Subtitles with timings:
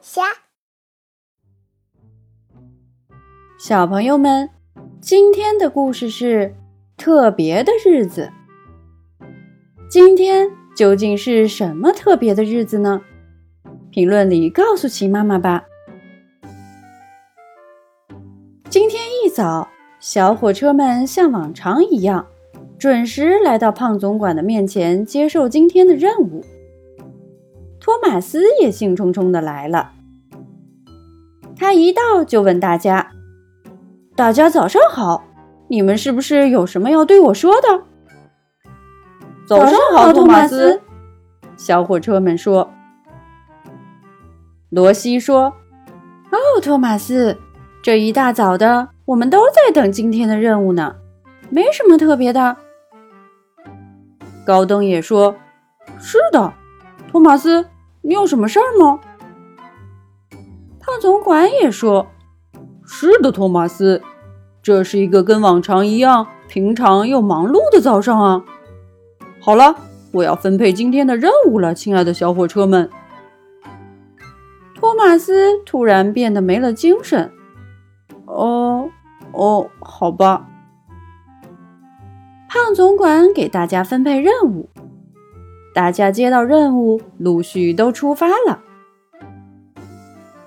[0.00, 0.22] 虾。
[3.58, 4.48] 小朋友们，
[5.00, 6.54] 今天的故事是
[6.96, 8.30] 特别的日子。
[9.90, 13.00] 今天究竟是什么特别的日子呢？
[13.90, 15.64] 评论里告诉奇妈妈吧。
[18.70, 19.66] 今天一早，
[19.98, 22.26] 小火车们像往常一样，
[22.78, 26.44] 准时来到胖总管的面前接受今天的任务。
[27.88, 29.92] 托马斯也兴冲冲的来了。
[31.56, 33.12] 他一到就问大家
[34.14, 35.24] ：“大家早上好，
[35.68, 37.84] 你们是不是有什么要对我说的
[39.48, 40.82] ？”“早上好，托马斯。”
[41.56, 42.70] 小火车们说。
[44.68, 45.54] 罗西说
[46.30, 47.38] ：“哦，托马斯，
[47.82, 50.96] 这一大早的，我们都在等今天的任务呢，
[51.48, 52.54] 没什么特别的。”
[54.44, 55.34] 高登也说
[55.98, 56.52] ：“是的，
[57.10, 57.64] 托马斯。”
[58.08, 59.00] 你有什么事儿吗？
[60.80, 62.06] 胖总管也说
[62.82, 64.00] ：“是的，托马斯，
[64.62, 68.42] 这是一个跟往常一样平常又忙碌的早上啊。”
[69.38, 69.76] 好了，
[70.12, 72.88] 我要分配今天的任务了，亲爱的小火车们。
[74.74, 77.30] 托马斯突然变得没了精神。
[78.24, 78.88] 哦，
[79.32, 80.48] 哦，好吧。
[82.48, 84.70] 胖总管给大家分配任务。
[85.78, 88.58] 大家接到任务，陆续都出发了。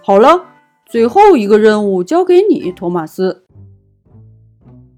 [0.03, 0.43] 好了，
[0.85, 3.45] 最后一个任务交给你，托马斯。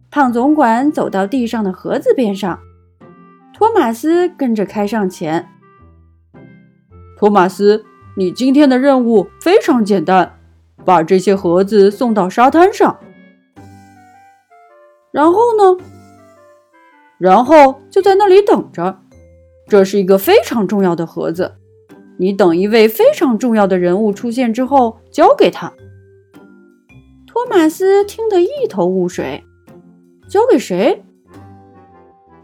[0.09, 2.59] 胖总管走到地上的盒子边上，
[3.53, 5.47] 托马斯跟着开上前。
[7.15, 7.85] 托马斯，
[8.17, 10.39] 你今天的任务非常简单，
[10.83, 12.99] 把这些盒子送到沙滩上。
[15.11, 15.77] 然后呢？
[17.19, 19.02] 然后就在那里等着。
[19.73, 21.55] 这是一个非常重要的盒子，
[22.17, 25.73] 你等一位非常重要的人物出现之后交给他。
[27.25, 29.43] 托马斯听得一头雾水，
[30.29, 31.03] 交给谁？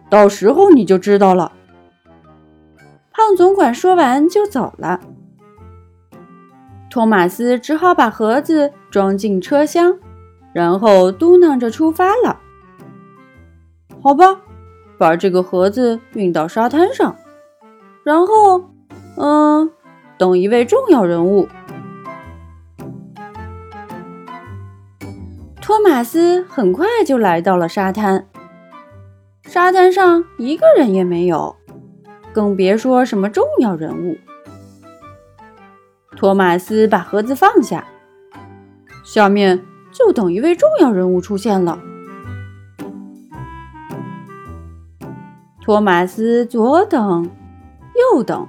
[0.10, 1.52] 到时候你就知道了。
[3.12, 5.00] 胖总管说完就走了，
[6.90, 10.00] 托马斯只好把盒子装进车厢，
[10.52, 12.40] 然后嘟囔着出发了。
[14.02, 14.42] 好吧。
[15.00, 17.16] 把这个盒子运到沙滩上，
[18.04, 18.70] 然后，
[19.18, 19.72] 嗯，
[20.18, 21.48] 等一位重要人物。
[25.62, 28.28] 托马斯很快就来到了沙滩，
[29.44, 31.56] 沙滩上一个人也没有，
[32.34, 34.18] 更别说什么重要人物。
[36.18, 37.88] 托马斯把盒子放下，
[39.06, 41.80] 下面就等一位重要人物出现了。
[45.70, 47.30] 托马斯左等
[48.16, 48.48] 右等，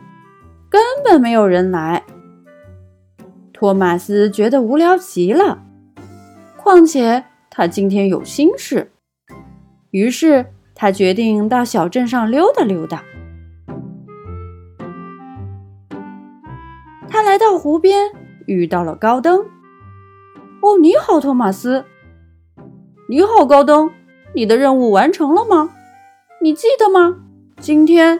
[0.70, 2.02] 根本没有人来。
[3.52, 5.62] 托马斯觉得无聊极了，
[6.56, 8.90] 况且他今天有心事，
[9.90, 13.04] 于是他决定到小镇上溜达溜达。
[17.06, 18.10] 他来到湖边，
[18.46, 19.44] 遇到了高登。
[20.64, 21.84] “哦，你好，托马斯。
[23.10, 23.90] ”“你好，高登。
[24.34, 25.74] 你的任务完成了吗？”
[26.42, 27.18] 你记得吗？
[27.60, 28.18] 今天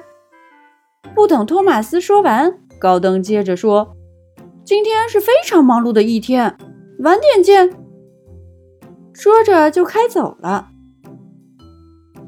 [1.15, 3.97] 不等托马斯说完，高登接着说
[4.63, 6.55] ：“今天是非常忙碌的一天，
[6.99, 7.75] 晚点见。”
[9.15, 10.69] 说着就开走了。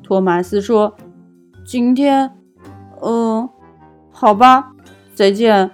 [0.02, 0.96] 托马斯说
[1.62, 2.38] ：“今天，
[3.02, 3.46] 嗯，
[4.10, 4.72] 好吧，
[5.14, 5.72] 再见。”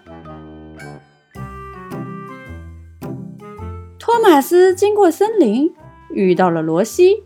[4.00, 5.72] 托马斯经过森林，
[6.10, 7.22] 遇到了罗西。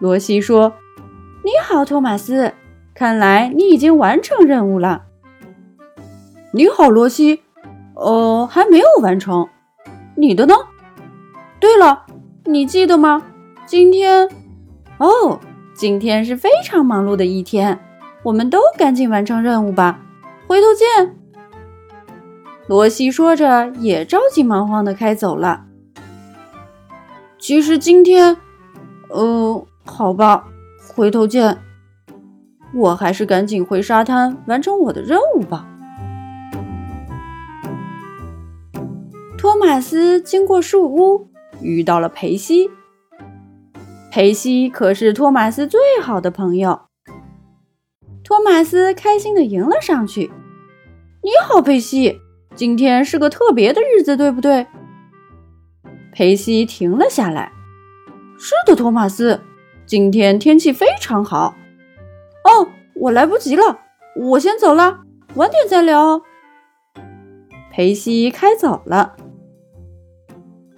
[0.00, 0.74] 罗西说。
[1.46, 2.52] 你好，托马斯。
[2.92, 5.04] 看来你已经完成任务了。
[6.50, 7.40] 你好，罗西。
[7.94, 9.48] 呃，还没有完成。
[10.16, 10.56] 你的呢？
[11.60, 12.04] 对了，
[12.46, 13.22] 你记得吗？
[13.64, 14.28] 今天……
[14.98, 15.38] 哦，
[15.72, 17.78] 今天是非常忙碌的一天。
[18.24, 20.00] 我们都赶紧完成任务吧。
[20.48, 21.16] 回头见。
[22.66, 25.66] 罗西说着，也着急忙慌的开走了。
[27.38, 28.36] 其实今天……
[29.10, 30.48] 呃，好吧。
[30.96, 31.58] 回头见，
[32.72, 35.68] 我还是赶紧回沙滩完成我的任务吧。
[39.36, 41.28] 托马斯经过树屋，
[41.60, 42.70] 遇到了裴西。
[44.10, 46.86] 裴西可是托马斯最好的朋友。
[48.24, 50.30] 托马斯开心的迎了上去
[51.22, 52.18] ：“你好，裴西，
[52.54, 54.66] 今天是个特别的日子，对不对？”
[56.10, 57.52] 裴西停了下来
[58.40, 59.38] ：“是的，托马斯。”
[59.86, 61.54] 今天天气非常好。
[62.42, 63.78] 哦，我来不及了，
[64.16, 64.98] 我先走了，
[65.36, 66.20] 晚点再聊。
[67.70, 69.14] 裴西开走了。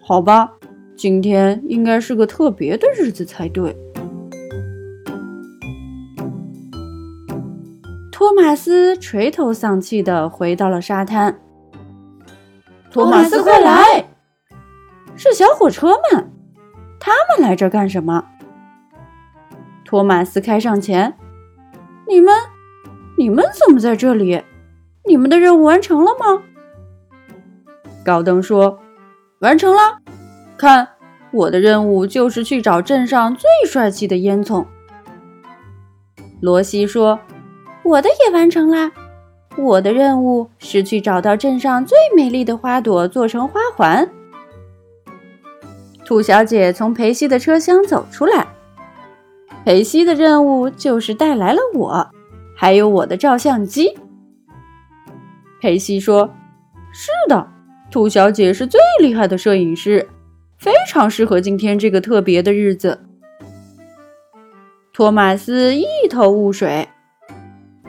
[0.02, 0.52] 好吧，
[0.94, 3.74] 今天应该是个特别的日子才对。
[8.12, 11.40] 托马斯垂头丧气的回到了沙滩。
[12.90, 14.06] 托马斯，快来！
[15.16, 16.30] 是小火车们，
[17.00, 18.22] 他们来这干什么？
[19.88, 21.16] 托马斯开上前
[22.06, 22.34] ：“你们，
[23.16, 24.44] 你们怎么在这里？
[25.06, 26.42] 你们的任务完成了吗？”
[28.04, 28.78] 高登说
[29.40, 29.96] ：“完成了。
[30.58, 30.86] 看，
[31.30, 34.66] 我的任务就是去找镇上最帅气的烟囱。”
[36.42, 37.18] 罗西说。
[37.84, 38.92] 我的也完成啦！
[39.56, 44.06] 我的任务是去找到镇上最美丽的花朵，做成花环。
[46.04, 48.46] 兔小姐从裴西的车厢走出来。
[49.68, 52.08] 裴西的任务就是带来了我，
[52.56, 53.98] 还有我的照相机。
[55.60, 56.30] 裴西说
[56.90, 57.46] ：“是的，
[57.90, 60.08] 兔小姐是最厉害的摄影师，
[60.56, 63.04] 非常适合今天这个特别的日子。”
[64.94, 66.88] 托马斯一头雾水。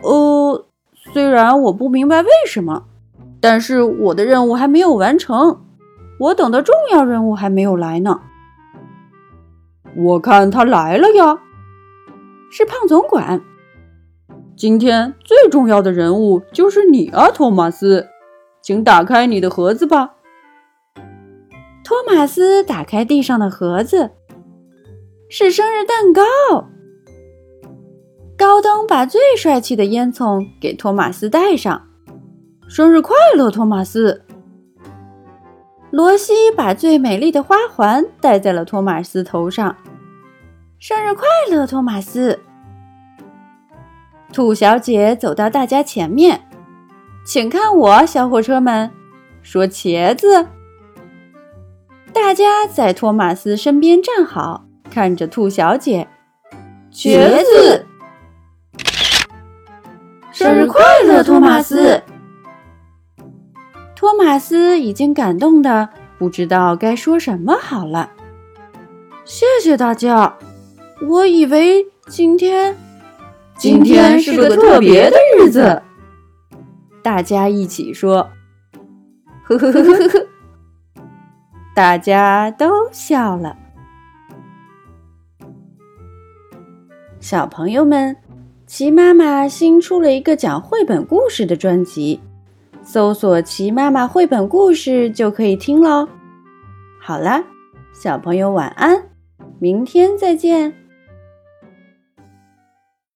[0.03, 0.65] 呃，
[1.13, 2.87] 虽然我不明白为什么，
[3.39, 5.61] 但是我的任务还没有完成，
[6.19, 8.19] 我等的重要任务还没有来呢。
[9.95, 11.39] 我看他来了呀，
[12.49, 13.41] 是胖总管。
[14.55, 18.07] 今天最重要的人物就是你啊，托马斯，
[18.61, 20.15] 请打开你的盒子吧。
[21.83, 24.11] 托马斯打开地上的盒子，
[25.29, 26.21] 是生日蛋糕。
[28.37, 31.87] 高登把最帅气的烟囱给托马斯戴上，
[32.67, 34.21] 生日快乐，托马斯！
[35.91, 39.75] 罗西把最美丽的花环戴在了托马斯头上，
[40.79, 42.39] 生日快乐，托马斯！
[44.31, 46.47] 兔小姐走到大家前面，
[47.25, 48.89] 请看我，小火车们，
[49.41, 50.47] 说茄子！
[52.13, 56.07] 大家在托马斯身边站好，看着兔小姐，
[56.93, 57.85] 茄子。
[60.31, 62.01] 生日快乐，托马斯！
[63.97, 68.11] 托马斯已经感动的不知道该说什么好了。
[69.25, 70.37] 谢谢大家，
[71.07, 72.75] 我以为今天
[73.57, 75.81] 今天是个特别的日子。
[77.01, 78.29] 大家一起说
[79.45, 80.27] ：“呵呵呵呵呵。”
[81.75, 83.55] 大家都笑了。
[87.19, 88.15] 小朋友们。
[88.67, 92.19] 齐妈妈新出了一个讲绘本故事的专辑，
[92.83, 96.07] 搜索“齐妈妈绘本故事”就可以听喽。
[97.01, 97.43] 好啦，
[97.91, 99.09] 小朋友晚安，
[99.57, 100.71] 明天再见。